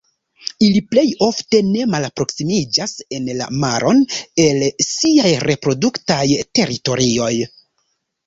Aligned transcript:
Ili 0.67 0.79
plej 0.93 1.09
ofte 1.25 1.59
ne 1.65 1.83
malproksimiĝas 1.95 2.95
en 3.17 3.27
la 3.41 3.49
maron 3.65 4.01
el 4.45 4.65
siaj 4.87 5.33
reproduktaj 5.49 6.25
teritorioj. 6.61 7.31